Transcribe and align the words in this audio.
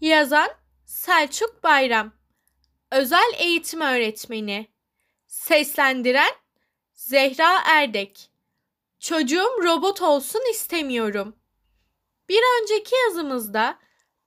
Yazan 0.00 0.50
Selçuk 0.84 1.62
Bayram 1.62 2.12
Özel 2.90 3.32
eğitim 3.38 3.80
öğretmeni 3.80 4.68
Seslendiren 5.26 6.32
Zehra 6.94 7.58
Erdek 7.66 8.30
Çocuğum 9.00 9.62
robot 9.62 10.02
olsun 10.02 10.50
istemiyorum. 10.50 11.36
Bir 12.28 12.40
önceki 12.60 12.94
yazımızda 12.96 13.78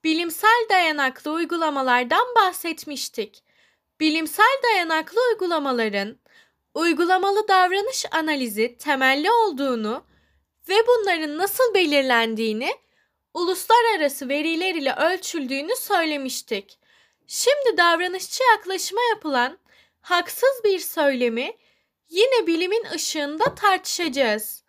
bilimsel 0.03 0.67
dayanaklı 0.69 1.31
uygulamalardan 1.31 2.35
bahsetmiştik. 2.35 3.43
Bilimsel 3.99 4.61
dayanaklı 4.63 5.21
uygulamaların 5.31 6.17
uygulamalı 6.73 7.47
davranış 7.47 8.05
analizi 8.11 8.77
temelli 8.77 9.31
olduğunu 9.31 10.03
ve 10.69 10.75
bunların 10.87 11.37
nasıl 11.37 11.73
belirlendiğini 11.73 12.71
uluslararası 13.33 14.29
veriler 14.29 14.75
ile 14.75 14.95
ölçüldüğünü 14.95 15.75
söylemiştik. 15.75 16.79
Şimdi 17.27 17.77
davranışçı 17.77 18.43
yaklaşıma 18.43 19.01
yapılan 19.09 19.57
haksız 20.01 20.61
bir 20.63 20.79
söylemi 20.79 21.57
yine 22.09 22.47
bilimin 22.47 22.85
ışığında 22.93 23.55
tartışacağız. 23.55 24.63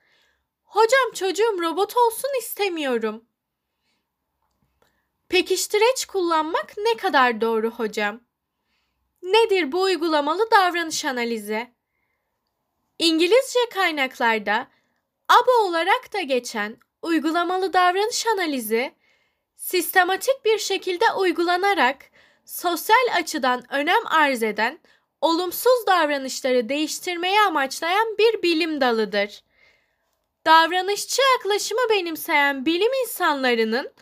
Hocam 0.65 1.13
çocuğum 1.15 1.59
robot 1.61 1.97
olsun 1.97 2.39
istemiyorum. 2.39 3.25
Pekiştireç 5.29 6.05
kullanmak 6.05 6.75
ne 6.79 6.97
kadar 6.97 7.41
doğru 7.41 7.71
hocam? 7.71 8.21
Nedir 9.23 9.73
bu 9.73 9.81
uygulamalı 9.81 10.51
davranış 10.51 11.05
analizi? 11.05 11.73
İngilizce 12.99 13.59
kaynaklarda 13.75 14.69
ABA 15.29 15.53
olarak 15.65 16.13
da 16.13 16.21
geçen 16.21 16.79
uygulamalı 17.03 17.73
davranış 17.73 18.27
analizi 18.27 18.93
sistematik 19.57 20.45
bir 20.45 20.59
şekilde 20.59 21.05
uygulanarak 21.19 21.97
sosyal 22.45 23.17
açıdan 23.17 23.65
önem 23.75 24.07
arz 24.07 24.43
eden 24.43 24.79
olumsuz 25.21 25.87
davranışları 25.87 26.69
değiştirmeyi 26.69 27.41
amaçlayan 27.41 28.19
bir 28.19 28.43
bilim 28.43 28.81
dalıdır. 28.81 29.43
Davranışçı 30.47 31.23
yaklaşımı 31.37 31.81
benimseyen 31.91 32.67
bilim 32.67 32.93
insanlarının 33.03 33.93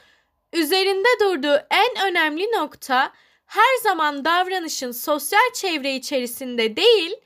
üzerinde 0.52 1.08
durduğu 1.20 1.66
en 1.70 2.10
önemli 2.10 2.52
nokta 2.52 3.12
her 3.46 3.76
zaman 3.82 4.24
davranışın 4.24 4.92
sosyal 4.92 5.52
çevre 5.54 5.94
içerisinde 5.94 6.76
değil, 6.76 7.16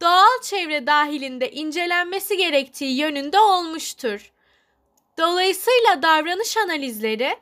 doğal 0.00 0.42
çevre 0.42 0.86
dahilinde 0.86 1.50
incelenmesi 1.50 2.36
gerektiği 2.36 2.98
yönünde 2.98 3.40
olmuştur. 3.40 4.32
Dolayısıyla 5.18 6.02
davranış 6.02 6.56
analizleri 6.56 7.36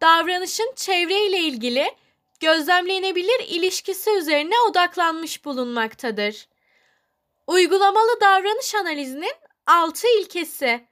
davranışın 0.00 0.72
çevreyle 0.76 1.38
ilgili 1.38 1.94
gözlemlenebilir 2.40 3.40
ilişkisi 3.48 4.10
üzerine 4.10 4.54
odaklanmış 4.68 5.44
bulunmaktadır. 5.44 6.48
Uygulamalı 7.46 8.20
davranış 8.20 8.74
analizinin 8.74 9.34
altı 9.66 10.06
ilkesi 10.20 10.86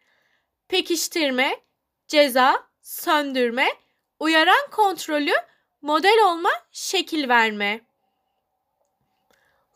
pekiştirme, 0.69 1.61
ceza, 2.09 2.67
söndürme, 2.83 3.69
uyaran 4.21 4.71
kontrolü, 4.71 5.33
model 5.83 6.19
olma, 6.25 6.51
şekil 6.73 7.29
verme. 7.29 7.81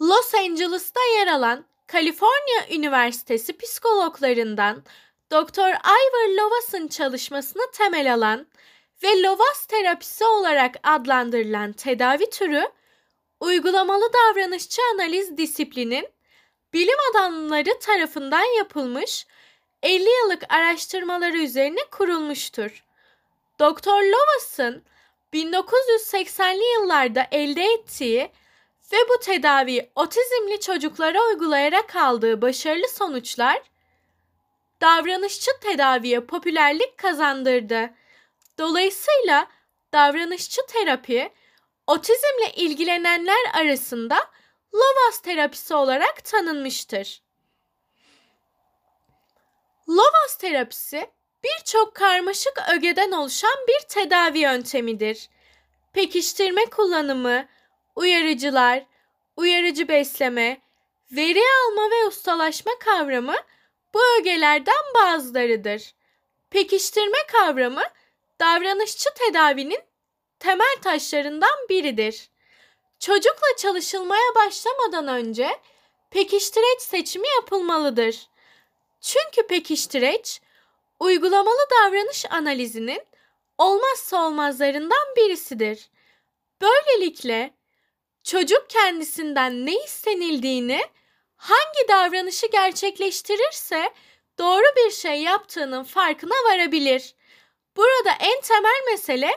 Los 0.00 0.34
Angeles'ta 0.34 1.00
yer 1.18 1.26
alan 1.26 1.64
Kaliforniya 1.86 2.68
Üniversitesi 2.70 3.56
psikologlarından 3.56 4.84
Dr. 5.32 5.70
Ivor 5.70 6.36
Lovas'ın 6.36 6.88
çalışmasını 6.88 7.62
temel 7.72 8.14
alan 8.14 8.46
ve 9.02 9.22
Lovas 9.22 9.66
terapisi 9.66 10.24
olarak 10.24 10.74
adlandırılan 10.82 11.72
tedavi 11.72 12.30
türü 12.30 12.68
uygulamalı 13.40 14.12
davranışçı 14.12 14.82
analiz 14.94 15.36
disiplinin 15.36 16.08
bilim 16.72 16.96
adamları 17.10 17.78
tarafından 17.78 18.56
yapılmış 18.58 19.26
50 19.82 20.08
yıllık 20.22 20.52
araştırmaları 20.54 21.38
üzerine 21.38 21.84
kurulmuştur. 21.90 22.84
Dr. 23.60 24.12
Lovas'ın 24.12 24.82
1980'li 25.32 26.80
yıllarda 26.80 27.26
elde 27.32 27.64
ettiği 27.64 28.30
ve 28.92 28.96
bu 29.08 29.20
tedaviyi 29.20 29.90
otizmli 29.94 30.60
çocuklara 30.60 31.22
uygulayarak 31.22 31.96
aldığı 31.96 32.42
başarılı 32.42 32.88
sonuçlar 32.88 33.62
davranışçı 34.80 35.50
tedaviye 35.60 36.20
popülerlik 36.20 36.98
kazandırdı. 36.98 37.90
Dolayısıyla 38.58 39.46
davranışçı 39.92 40.60
terapi 40.66 41.32
otizmle 41.86 42.52
ilgilenenler 42.56 43.44
arasında 43.54 44.30
Lovas 44.74 45.20
terapisi 45.22 45.74
olarak 45.74 46.24
tanınmıştır. 46.24 47.22
Lovas 49.88 50.36
terapisi 50.38 51.10
birçok 51.44 51.94
karmaşık 51.94 52.62
ögeden 52.74 53.12
oluşan 53.12 53.66
bir 53.68 53.88
tedavi 53.88 54.38
yöntemidir. 54.38 55.28
Pekiştirme 55.92 56.64
kullanımı, 56.64 57.48
uyarıcılar, 57.96 58.86
uyarıcı 59.36 59.88
besleme, 59.88 60.60
veri 61.12 61.40
alma 61.40 61.90
ve 61.90 62.06
ustalaşma 62.06 62.72
kavramı 62.80 63.36
bu 63.94 64.00
ögelerden 64.18 64.84
bazılarıdır. 64.94 65.94
Pekiştirme 66.50 67.18
kavramı 67.32 67.82
davranışçı 68.40 69.08
tedavinin 69.14 69.80
temel 70.38 70.76
taşlarından 70.82 71.68
biridir. 71.68 72.30
Çocukla 72.98 73.56
çalışılmaya 73.58 74.34
başlamadan 74.34 75.08
önce 75.08 75.50
pekiştireç 76.10 76.80
seçimi 76.80 77.28
yapılmalıdır. 77.28 78.28
Çünkü 79.00 79.46
pekiştireç 79.46 80.40
uygulamalı 81.00 81.66
davranış 81.70 82.24
analizinin 82.30 83.02
olmazsa 83.58 84.26
olmazlarından 84.26 85.16
birisidir. 85.16 85.90
Böylelikle 86.60 87.54
çocuk 88.22 88.70
kendisinden 88.70 89.66
ne 89.66 89.84
istenildiğini, 89.84 90.80
hangi 91.40 91.88
davranışı 91.88 92.46
gerçekleştirirse 92.46 93.94
doğru 94.38 94.64
bir 94.76 94.90
şey 94.90 95.22
yaptığının 95.22 95.84
farkına 95.84 96.34
varabilir. 96.50 97.14
Burada 97.76 98.10
en 98.20 98.40
temel 98.40 98.84
mesele 98.90 99.30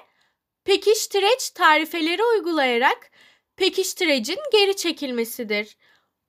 pekiştireç 0.64 1.50
tarifeleri 1.50 2.24
uygulayarak 2.24 3.12
pekiştirecin 3.56 4.40
geri 4.52 4.76
çekilmesidir. 4.76 5.78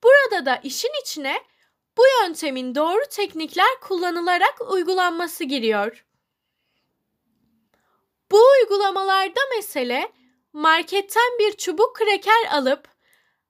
Burada 0.02 0.46
da 0.46 0.60
işin 0.62 1.00
içine 1.02 1.42
bu 1.96 2.02
yöntemin 2.22 2.74
doğru 2.74 3.02
teknikler 3.10 3.80
kullanılarak 3.80 4.72
uygulanması 4.72 5.44
giriyor. 5.44 6.04
Bu 8.30 8.40
uygulamalarda 8.60 9.40
mesele 9.56 10.12
marketten 10.52 11.38
bir 11.38 11.52
çubuk 11.52 11.96
kreker 11.96 12.46
alıp 12.50 12.93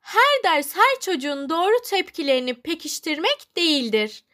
her 0.05 0.43
ders 0.45 0.77
her 0.77 1.01
çocuğun 1.01 1.49
doğru 1.49 1.83
tepkilerini 1.85 2.55
pekiştirmek 2.55 3.57
değildir. 3.57 4.25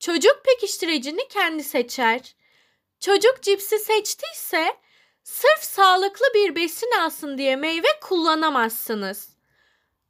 Çocuk 0.00 0.44
pekiştirecini 0.44 1.28
kendi 1.28 1.64
seçer. 1.64 2.20
Çocuk 3.00 3.42
cipsi 3.42 3.78
seçtiyse 3.78 4.76
sırf 5.22 5.62
sağlıklı 5.62 6.26
bir 6.34 6.54
besin 6.54 6.90
alsın 7.00 7.38
diye 7.38 7.56
meyve 7.56 8.00
kullanamazsınız. 8.02 9.28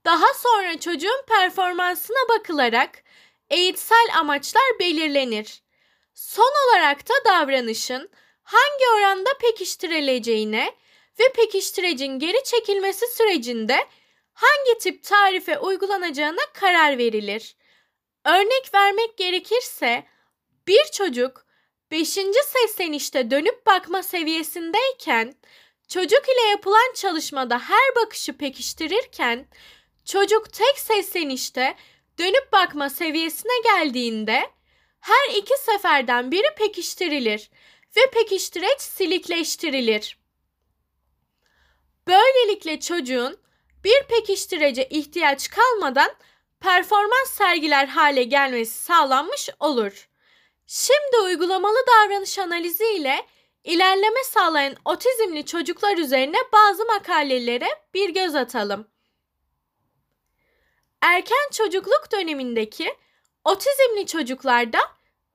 Daha 0.05 0.35
sonra 0.35 0.81
çocuğun 0.81 1.23
performansına 1.29 2.29
bakılarak 2.29 3.03
eğitsel 3.51 4.07
amaçlar 4.19 4.79
belirlenir. 4.81 5.63
Son 6.15 6.53
olarak 6.69 7.09
da 7.09 7.15
davranışın 7.25 8.11
hangi 8.43 8.85
oranda 8.97 9.31
pekiştirileceğine 9.41 10.75
ve 11.21 11.33
pekiştirecin 11.33 12.19
geri 12.19 12.44
çekilmesi 12.44 13.06
sürecinde 13.06 13.87
hangi 14.38 14.79
tip 14.79 15.05
tarife 15.05 15.58
uygulanacağına 15.58 16.40
karar 16.55 16.99
verilir. 16.99 17.56
Örnek 18.25 18.75
vermek 18.75 19.17
gerekirse 19.17 20.06
bir 20.67 20.85
çocuk 20.93 21.46
5. 21.90 22.08
seslenişte 22.46 23.31
dönüp 23.31 23.67
bakma 23.67 24.02
seviyesindeyken 24.02 25.35
çocuk 25.88 26.23
ile 26.29 26.49
yapılan 26.50 26.93
çalışmada 26.94 27.58
her 27.58 27.94
bakışı 27.96 28.37
pekiştirirken 28.37 29.49
çocuk 30.05 30.52
tek 30.52 30.79
seslenişte 30.79 31.76
dönüp 32.19 32.52
bakma 32.52 32.91
seviyesine 32.91 33.61
geldiğinde 33.64 34.50
her 35.00 35.34
iki 35.37 35.58
seferden 35.58 36.31
biri 36.31 36.55
pekiştirilir 36.56 37.50
ve 37.96 38.11
pekiştireç 38.11 38.81
silikleştirilir. 38.81 40.19
Böylelikle 42.06 42.81
çocuğun 42.81 43.48
bir 43.88 44.02
pekiştirece 44.02 44.88
ihtiyaç 44.88 45.50
kalmadan 45.50 46.11
performans 46.61 47.31
sergiler 47.31 47.87
hale 47.87 48.23
gelmesi 48.23 48.79
sağlanmış 48.79 49.50
olur. 49.61 50.08
Şimdi 50.67 51.19
uygulamalı 51.25 51.76
davranış 51.87 52.38
analizi 52.38 52.85
ile 52.85 53.26
ilerleme 53.64 54.25
sağlayan 54.25 54.76
otizmli 54.85 55.46
çocuklar 55.46 55.99
üzerine 55.99 56.37
bazı 56.52 56.85
makalelere 56.85 57.69
bir 57.94 58.11
göz 58.11 58.35
atalım. 58.35 58.88
Erken 61.02 61.50
çocukluk 61.52 62.12
dönemindeki 62.12 62.96
otizmli 63.44 64.06
çocuklarda 64.06 64.79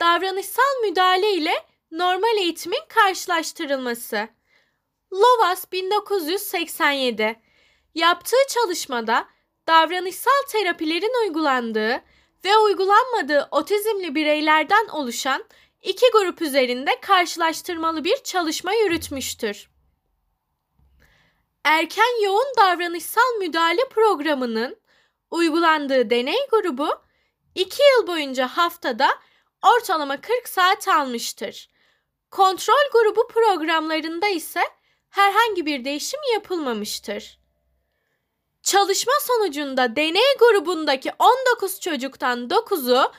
davranışsal 0.02 0.82
müdahale 0.84 1.32
ile 1.32 1.54
normal 1.92 2.38
eğitimin 2.38 2.84
karşılaştırılması. 2.88 4.28
Lovas 5.14 5.72
1987 5.72 7.43
yaptığı 7.96 8.48
çalışmada 8.50 9.28
davranışsal 9.68 10.48
terapilerin 10.50 11.24
uygulandığı 11.24 12.02
ve 12.46 12.58
uygulanmadığı 12.58 13.48
otizmli 13.52 14.16
bireylerden 14.16 14.88
oluşan 14.88 15.46
iki 15.82 16.06
grup 16.14 16.42
üzerinde 16.42 17.00
karşılaştırmalı 17.02 18.04
bir 18.04 18.18
çalışma 18.24 18.74
yürütmüştür. 18.74 19.70
Erken 21.64 22.24
yoğun 22.24 22.54
davranışsal 22.58 23.38
müdahale 23.40 23.90
programının 23.90 24.78
uygulandığı 25.32 26.10
deney 26.10 26.48
grubu 26.52 26.90
2 27.56 27.84
yıl 27.84 28.08
boyunca 28.08 28.48
haftada 28.48 29.10
ortalama 29.76 30.22
40 30.22 30.50
saat 30.50 30.88
almıştır. 30.88 31.70
Kontrol 32.32 32.92
grubu 32.94 33.28
programlarında 33.28 34.28
ise 34.28 34.62
herhangi 35.10 35.66
bir 35.66 35.86
değişim 35.86 36.20
yapılmamıştır. 36.34 37.43
Çalışma 38.64 39.14
sonucunda 39.22 39.96
deney 39.96 40.38
grubundaki 40.40 41.12
19 41.20 41.80
çocuktan 41.80 42.48
9'u 42.48 43.12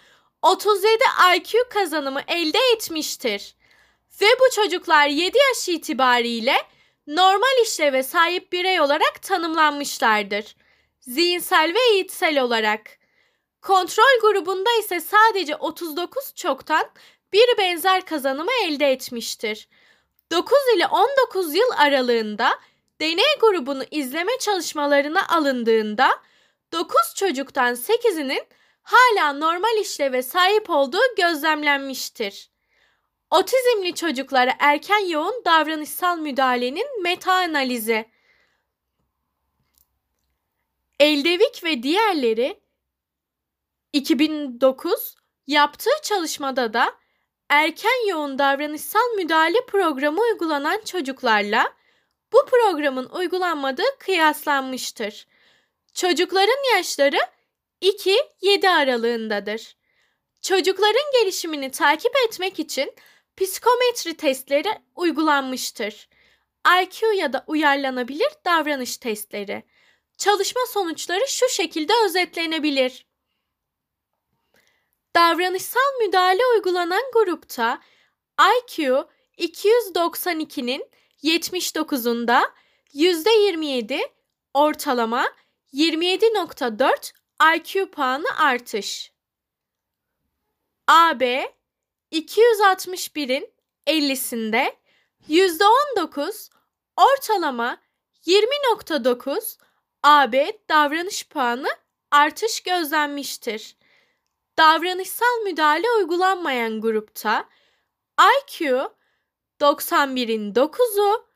37 0.42 0.88
IQ 1.36 1.68
kazanımı 1.70 2.20
elde 2.28 2.58
etmiştir. 2.74 3.54
Ve 4.20 4.26
bu 4.40 4.54
çocuklar 4.54 5.06
7 5.06 5.38
yaş 5.48 5.68
itibariyle 5.68 6.54
normal 7.06 7.62
işleve 7.62 8.02
sahip 8.02 8.52
birey 8.52 8.80
olarak 8.80 9.22
tanımlanmışlardır. 9.22 10.56
Zihinsel 11.00 11.74
ve 11.74 11.94
eğitsel 11.94 12.42
olarak. 12.42 12.80
Kontrol 13.62 14.20
grubunda 14.22 14.70
ise 14.80 15.00
sadece 15.00 15.56
39 15.56 16.34
çoktan 16.34 16.84
bir 17.32 17.58
benzer 17.58 18.06
kazanımı 18.06 18.50
elde 18.64 18.92
etmiştir. 18.92 19.68
9 20.30 20.58
ile 20.76 20.86
19 20.86 21.54
yıl 21.54 21.70
aralığında 21.76 22.58
deney 23.00 23.38
grubunu 23.40 23.84
izleme 23.90 24.38
çalışmalarına 24.40 25.28
alındığında 25.28 26.10
9 26.72 27.14
çocuktan 27.14 27.74
8'inin 27.74 28.42
hala 28.82 29.32
normal 29.32 29.80
işleve 29.80 30.22
sahip 30.22 30.70
olduğu 30.70 31.14
gözlemlenmiştir. 31.16 32.50
Otizmli 33.30 33.94
çocuklara 33.94 34.52
erken 34.58 35.08
yoğun 35.08 35.42
davranışsal 35.44 36.18
müdahalenin 36.18 37.02
meta 37.02 37.32
analizi. 37.32 38.10
Eldevik 41.00 41.64
ve 41.64 41.82
diğerleri 41.82 42.60
2009 43.92 45.14
yaptığı 45.46 46.02
çalışmada 46.02 46.72
da 46.72 46.94
erken 47.48 48.08
yoğun 48.08 48.38
davranışsal 48.38 49.14
müdahale 49.16 49.66
programı 49.66 50.20
uygulanan 50.20 50.80
çocuklarla 50.84 51.72
bu 52.34 52.46
programın 52.46 53.08
uygulanmadığı 53.08 53.98
kıyaslanmıştır. 53.98 55.26
Çocukların 55.94 56.76
yaşları 56.76 57.18
2-7 57.82 58.68
aralığındadır. 58.68 59.76
Çocukların 60.42 61.10
gelişimini 61.12 61.70
takip 61.70 62.12
etmek 62.28 62.58
için 62.58 62.94
psikometri 63.36 64.16
testleri 64.16 64.68
uygulanmıştır. 64.96 66.08
IQ 66.82 67.12
ya 67.12 67.32
da 67.32 67.44
uyarlanabilir 67.46 68.28
davranış 68.44 68.96
testleri. 68.96 69.62
Çalışma 70.18 70.60
sonuçları 70.68 71.28
şu 71.28 71.48
şekilde 71.48 71.92
özetlenebilir. 72.04 73.06
Davranışsal 75.16 76.00
müdahale 76.00 76.42
uygulanan 76.54 77.02
grupta 77.12 77.80
IQ 78.58 79.08
292'nin 79.38 80.90
79'unda 81.24 82.42
%27 82.94 84.00
ortalama 84.54 85.26
27.4 85.72 87.12
IQ 87.56 87.90
puanı 87.90 88.38
artış. 88.38 89.12
AB 90.88 91.54
261'in 92.12 93.52
50'sinde 93.86 94.76
%19 95.28 96.50
ortalama 96.96 97.78
20.9 98.26 99.58
AB 100.02 100.58
davranış 100.68 101.28
puanı 101.28 101.68
artış 102.10 102.60
gözlenmiştir. 102.60 103.76
Davranışsal 104.58 105.42
müdahale 105.44 105.86
uygulanmayan 105.98 106.80
grupta 106.80 107.48
IQ 108.18 108.90
91'in 109.64 110.52
9'u 110.54 111.26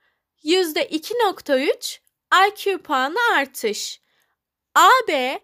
%2.3 0.44 2.00
IQ 2.48 2.82
puanı 2.82 3.18
artış. 3.36 4.00
AB 4.74 5.40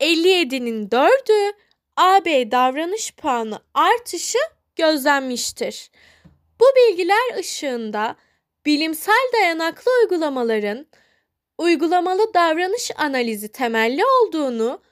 57'nin 0.00 0.88
4'ü 0.88 1.52
AB 1.96 2.50
davranış 2.50 3.14
puanı 3.14 3.60
artışı 3.74 4.38
gözlenmiştir. 4.76 5.90
Bu 6.60 6.64
bilgiler 6.76 7.38
ışığında 7.38 8.16
bilimsel 8.66 9.30
dayanaklı 9.32 9.92
uygulamaların 10.02 10.86
uygulamalı 11.58 12.34
davranış 12.34 12.90
analizi 12.96 13.52
temelli 13.52 14.02
olduğunu, 14.04 14.82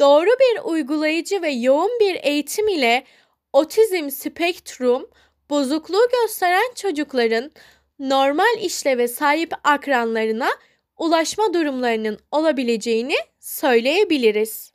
doğru 0.00 0.30
bir 0.30 0.60
uygulayıcı 0.64 1.42
ve 1.42 1.50
yoğun 1.50 2.00
bir 2.00 2.18
eğitim 2.22 2.68
ile 2.68 3.04
otizm 3.52 4.10
spektrum 4.10 5.10
bozukluğu 5.50 6.08
gösteren 6.22 6.74
çocukların 6.74 7.50
normal 7.98 8.58
işleve 8.62 9.08
sahip 9.08 9.52
akranlarına 9.64 10.48
ulaşma 10.96 11.54
durumlarının 11.54 12.18
olabileceğini 12.30 13.16
söyleyebiliriz. 13.40 14.66